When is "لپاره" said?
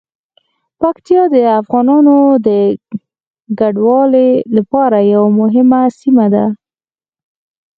4.55-4.97